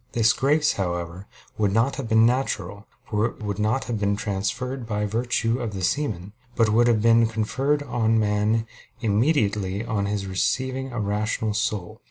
This 0.13 0.33
grace, 0.33 0.73
however, 0.73 1.27
would 1.59 1.71
not 1.71 1.97
have 1.97 2.09
been 2.09 2.25
natural, 2.25 2.87
for 3.07 3.27
it 3.27 3.43
would 3.43 3.59
not 3.59 3.83
have 3.83 3.99
been 3.99 4.15
transfused 4.15 4.87
by 4.87 5.05
virtue 5.05 5.59
of 5.59 5.75
the 5.75 5.83
semen; 5.83 6.33
but 6.55 6.69
would 6.69 6.87
have 6.87 7.03
been 7.03 7.27
conferred 7.27 7.83
on 7.83 8.17
man 8.19 8.65
immediately 9.01 9.85
on 9.85 10.07
his 10.07 10.25
receiving 10.25 10.91
a 10.91 10.99
rational 10.99 11.53
soul. 11.53 11.99